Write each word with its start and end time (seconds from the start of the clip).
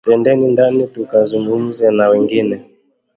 Twendeni 0.05 0.45
ndani 0.53 0.87
tukazungumze 0.93 1.85
na 1.91 2.07
wengine 2.09 2.59